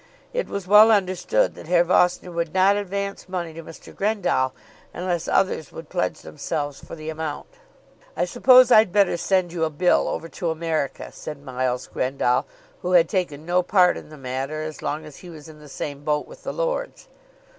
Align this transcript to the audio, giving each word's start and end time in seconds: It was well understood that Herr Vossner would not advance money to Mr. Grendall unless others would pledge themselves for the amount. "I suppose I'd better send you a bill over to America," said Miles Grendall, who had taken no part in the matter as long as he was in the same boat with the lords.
It 0.33 0.49
was 0.49 0.65
well 0.67 0.89
understood 0.91 1.53
that 1.53 1.67
Herr 1.67 1.83
Vossner 1.85 2.31
would 2.33 2.55
not 2.55 2.75
advance 2.75 3.29
money 3.29 3.53
to 3.53 3.61
Mr. 3.61 3.93
Grendall 3.95 4.51
unless 4.95 5.27
others 5.27 5.71
would 5.71 5.89
pledge 5.89 6.21
themselves 6.21 6.79
for 6.83 6.95
the 6.95 7.11
amount. 7.11 7.45
"I 8.17 8.25
suppose 8.25 8.71
I'd 8.71 8.91
better 8.91 9.15
send 9.15 9.53
you 9.53 9.63
a 9.63 9.69
bill 9.69 10.07
over 10.07 10.27
to 10.27 10.49
America," 10.49 11.11
said 11.11 11.43
Miles 11.43 11.85
Grendall, 11.85 12.45
who 12.81 12.93
had 12.93 13.09
taken 13.09 13.45
no 13.45 13.61
part 13.61 13.95
in 13.95 14.09
the 14.09 14.17
matter 14.17 14.63
as 14.63 14.81
long 14.81 15.05
as 15.05 15.17
he 15.17 15.29
was 15.29 15.47
in 15.47 15.59
the 15.59 15.69
same 15.69 16.03
boat 16.03 16.25
with 16.27 16.41
the 16.41 16.51
lords. 16.51 17.07